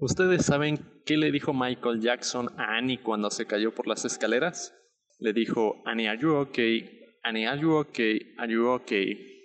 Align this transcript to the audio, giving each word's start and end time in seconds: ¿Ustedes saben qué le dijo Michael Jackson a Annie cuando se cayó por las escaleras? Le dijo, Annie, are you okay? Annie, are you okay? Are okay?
¿Ustedes 0.00 0.46
saben 0.46 0.78
qué 1.04 1.16
le 1.16 1.32
dijo 1.32 1.52
Michael 1.52 2.00
Jackson 2.00 2.48
a 2.56 2.76
Annie 2.76 3.00
cuando 3.02 3.30
se 3.30 3.46
cayó 3.46 3.74
por 3.74 3.88
las 3.88 4.04
escaleras? 4.04 4.72
Le 5.18 5.32
dijo, 5.32 5.82
Annie, 5.86 6.06
are 6.06 6.20
you 6.20 6.36
okay? 6.36 6.88
Annie, 7.24 7.46
are 7.46 7.60
you 7.60 7.72
okay? 7.72 8.34
Are 8.38 8.56
okay? 8.56 9.37